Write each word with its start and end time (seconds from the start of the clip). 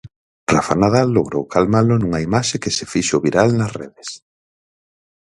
Rafa 0.53 0.75
Nadal 0.81 1.07
logrou 1.17 1.43
calmalo 1.53 1.93
nunha 1.97 2.23
imaxe 2.27 2.61
que 2.63 2.75
se 2.77 2.85
fixo 2.93 3.21
viral 3.25 3.49
nas 3.55 3.71
redes. 3.79 4.09